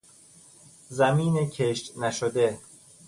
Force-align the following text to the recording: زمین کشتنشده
زمین 0.89 1.49
کشتنشده 1.49 2.59